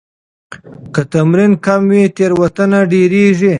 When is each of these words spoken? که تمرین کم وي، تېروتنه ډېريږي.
که 0.93 1.01
تمرین 1.11 1.51
کم 1.65 1.81
وي، 1.91 2.03
تېروتنه 2.15 2.79
ډېريږي. 2.91 3.49